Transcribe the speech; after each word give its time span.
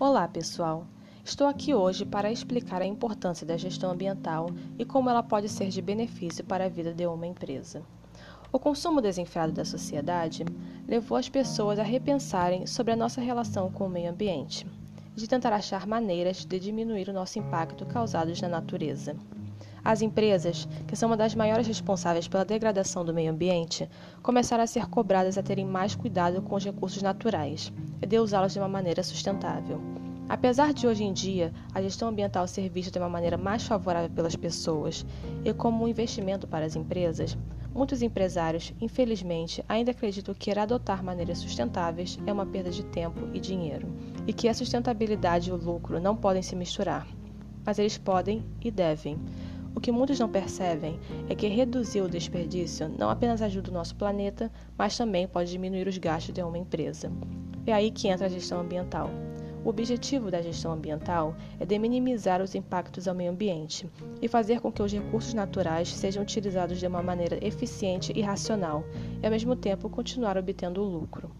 Olá, 0.00 0.28
pessoal! 0.28 0.86
Estou 1.24 1.48
aqui 1.48 1.74
hoje 1.74 2.06
para 2.06 2.30
explicar 2.30 2.80
a 2.80 2.86
importância 2.86 3.44
da 3.44 3.56
gestão 3.56 3.90
ambiental 3.90 4.48
e 4.78 4.84
como 4.84 5.10
ela 5.10 5.24
pode 5.24 5.48
ser 5.48 5.70
de 5.70 5.82
benefício 5.82 6.44
para 6.44 6.66
a 6.66 6.68
vida 6.68 6.94
de 6.94 7.04
uma 7.04 7.26
empresa. 7.26 7.82
O 8.52 8.60
consumo 8.60 9.00
desenfreado 9.00 9.50
da 9.50 9.64
sociedade 9.64 10.44
levou 10.86 11.18
as 11.18 11.28
pessoas 11.28 11.80
a 11.80 11.82
repensarem 11.82 12.64
sobre 12.64 12.92
a 12.92 12.96
nossa 12.96 13.20
relação 13.20 13.72
com 13.72 13.86
o 13.86 13.90
meio 13.90 14.12
ambiente, 14.12 14.64
de 15.16 15.26
tentar 15.26 15.52
achar 15.52 15.84
maneiras 15.84 16.44
de 16.44 16.60
diminuir 16.60 17.08
o 17.08 17.12
nosso 17.12 17.40
impacto 17.40 17.84
causados 17.84 18.40
na 18.40 18.48
natureza. 18.48 19.16
As 19.84 20.02
empresas, 20.02 20.68
que 20.86 20.96
são 20.96 21.08
uma 21.08 21.16
das 21.16 21.34
maiores 21.34 21.66
responsáveis 21.66 22.28
pela 22.28 22.44
degradação 22.44 23.04
do 23.04 23.14
meio 23.14 23.30
ambiente, 23.30 23.88
começaram 24.22 24.64
a 24.64 24.66
ser 24.66 24.86
cobradas 24.86 25.38
a 25.38 25.42
terem 25.42 25.64
mais 25.64 25.94
cuidado 25.94 26.42
com 26.42 26.56
os 26.56 26.64
recursos 26.64 27.02
naturais 27.02 27.72
e 28.02 28.06
de 28.06 28.18
usá-los 28.18 28.52
de 28.52 28.58
uma 28.58 28.68
maneira 28.68 29.02
sustentável. 29.02 29.80
Apesar 30.28 30.74
de 30.74 30.86
hoje 30.86 31.04
em 31.04 31.12
dia 31.12 31.52
a 31.72 31.80
gestão 31.80 32.08
ambiental 32.08 32.46
ser 32.46 32.68
vista 32.68 32.90
de 32.90 32.98
uma 32.98 33.08
maneira 33.08 33.38
mais 33.38 33.62
favorável 33.62 34.10
pelas 34.10 34.36
pessoas 34.36 35.06
e 35.42 35.54
como 35.54 35.82
um 35.82 35.88
investimento 35.88 36.46
para 36.46 36.66
as 36.66 36.76
empresas, 36.76 37.36
muitos 37.74 38.02
empresários, 38.02 38.74
infelizmente, 38.78 39.64
ainda 39.66 39.92
acreditam 39.92 40.34
que 40.34 40.50
ir 40.50 40.58
adotar 40.58 41.02
maneiras 41.02 41.38
sustentáveis 41.38 42.18
é 42.26 42.32
uma 42.32 42.44
perda 42.44 42.70
de 42.70 42.84
tempo 42.84 43.28
e 43.32 43.40
dinheiro, 43.40 43.88
e 44.26 44.32
que 44.32 44.48
a 44.48 44.54
sustentabilidade 44.54 45.48
e 45.48 45.52
o 45.52 45.56
lucro 45.56 45.98
não 45.98 46.14
podem 46.14 46.42
se 46.42 46.54
misturar. 46.54 47.06
Mas 47.64 47.78
eles 47.78 47.96
podem 47.96 48.44
e 48.62 48.70
devem. 48.70 49.18
O 49.78 49.80
que 49.80 49.92
muitos 49.92 50.18
não 50.18 50.28
percebem 50.28 50.98
é 51.28 51.36
que 51.36 51.46
reduzir 51.46 52.02
o 52.02 52.08
desperdício 52.08 52.88
não 52.98 53.08
apenas 53.08 53.40
ajuda 53.40 53.70
o 53.70 53.72
nosso 53.72 53.94
planeta, 53.94 54.50
mas 54.76 54.98
também 54.98 55.28
pode 55.28 55.52
diminuir 55.52 55.86
os 55.86 55.96
gastos 55.98 56.34
de 56.34 56.42
uma 56.42 56.58
empresa. 56.58 57.12
É 57.64 57.72
aí 57.72 57.92
que 57.92 58.08
entra 58.08 58.26
a 58.26 58.28
gestão 58.28 58.58
ambiental. 58.58 59.08
O 59.64 59.68
objetivo 59.68 60.32
da 60.32 60.42
gestão 60.42 60.72
ambiental 60.72 61.36
é 61.60 61.64
de 61.64 61.78
minimizar 61.78 62.42
os 62.42 62.56
impactos 62.56 63.06
ao 63.06 63.14
meio 63.14 63.30
ambiente 63.30 63.88
e 64.20 64.26
fazer 64.26 64.60
com 64.60 64.72
que 64.72 64.82
os 64.82 64.92
recursos 64.92 65.32
naturais 65.32 65.94
sejam 65.94 66.24
utilizados 66.24 66.80
de 66.80 66.86
uma 66.88 67.00
maneira 67.00 67.38
eficiente 67.40 68.12
e 68.16 68.20
racional, 68.20 68.82
e 69.22 69.26
ao 69.26 69.30
mesmo 69.30 69.54
tempo 69.54 69.88
continuar 69.88 70.36
obtendo 70.36 70.82
lucro. 70.82 71.30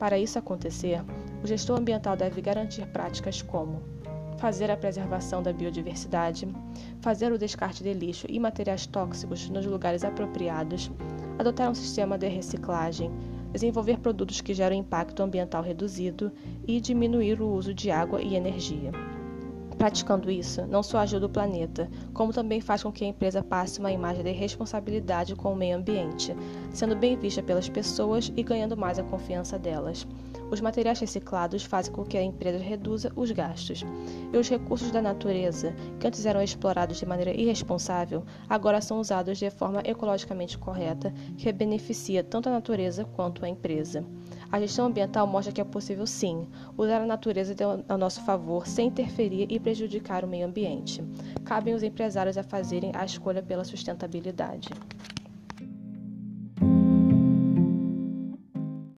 Para 0.00 0.18
isso 0.18 0.36
acontecer, 0.36 1.00
o 1.44 1.46
gestor 1.46 1.78
ambiental 1.78 2.16
deve 2.16 2.40
garantir 2.40 2.84
práticas 2.86 3.40
como 3.40 3.80
fazer 4.44 4.70
a 4.70 4.76
preservação 4.76 5.42
da 5.42 5.54
biodiversidade, 5.54 6.46
fazer 7.00 7.32
o 7.32 7.38
descarte 7.38 7.82
de 7.82 7.94
lixo 7.94 8.26
e 8.28 8.38
materiais 8.38 8.84
tóxicos 8.84 9.48
nos 9.48 9.64
lugares 9.64 10.04
apropriados, 10.04 10.90
adotar 11.38 11.70
um 11.70 11.74
sistema 11.74 12.18
de 12.18 12.28
reciclagem, 12.28 13.10
desenvolver 13.50 14.00
produtos 14.00 14.42
que 14.42 14.52
geram 14.52 14.76
impacto 14.76 15.22
ambiental 15.22 15.62
reduzido 15.62 16.30
e 16.68 16.78
diminuir 16.78 17.40
o 17.40 17.48
uso 17.48 17.72
de 17.72 17.90
água 17.90 18.20
e 18.20 18.36
energia. 18.36 18.92
Praticando 19.78 20.30
isso, 20.30 20.66
não 20.66 20.82
só 20.82 20.98
ajuda 20.98 21.26
o 21.26 21.28
planeta, 21.28 21.90
como 22.12 22.32
também 22.32 22.60
faz 22.60 22.82
com 22.82 22.92
que 22.92 23.04
a 23.04 23.08
empresa 23.08 23.42
passe 23.42 23.80
uma 23.80 23.90
imagem 23.90 24.22
de 24.22 24.30
responsabilidade 24.30 25.34
com 25.34 25.52
o 25.52 25.56
meio 25.56 25.76
ambiente, 25.76 26.34
sendo 26.72 26.94
bem 26.96 27.16
vista 27.16 27.42
pelas 27.42 27.68
pessoas 27.68 28.32
e 28.36 28.42
ganhando 28.42 28.76
mais 28.76 28.98
a 28.98 29.02
confiança 29.02 29.58
delas. 29.58 30.06
Os 30.50 30.60
materiais 30.60 31.00
reciclados 31.00 31.64
fazem 31.64 31.92
com 31.92 32.04
que 32.04 32.16
a 32.16 32.22
empresa 32.22 32.58
reduza 32.58 33.12
os 33.16 33.30
gastos. 33.32 33.84
E 34.32 34.36
os 34.36 34.48
recursos 34.48 34.90
da 34.92 35.02
natureza, 35.02 35.74
que 35.98 36.06
antes 36.06 36.24
eram 36.24 36.42
explorados 36.42 36.98
de 36.98 37.06
maneira 37.06 37.32
irresponsável, 37.32 38.24
agora 38.48 38.80
são 38.80 39.00
usados 39.00 39.38
de 39.38 39.50
forma 39.50 39.82
ecologicamente 39.84 40.56
correta, 40.56 41.12
que 41.36 41.50
beneficia 41.52 42.22
tanto 42.22 42.48
a 42.48 42.52
natureza 42.52 43.04
quanto 43.04 43.44
a 43.44 43.48
empresa. 43.48 44.04
A 44.54 44.60
gestão 44.60 44.86
ambiental 44.86 45.26
mostra 45.26 45.52
que 45.52 45.60
é 45.60 45.64
possível, 45.64 46.06
sim, 46.06 46.46
usar 46.78 47.02
a 47.02 47.06
natureza 47.06 47.56
a 47.88 47.98
nosso 47.98 48.20
favor 48.20 48.68
sem 48.68 48.86
interferir 48.86 49.48
e 49.50 49.58
prejudicar 49.58 50.24
o 50.24 50.28
meio 50.28 50.46
ambiente. 50.46 51.02
Cabem 51.44 51.74
os 51.74 51.82
empresários 51.82 52.38
a 52.38 52.44
fazerem 52.44 52.92
a 52.94 53.04
escolha 53.04 53.42
pela 53.42 53.64
sustentabilidade. 53.64 54.68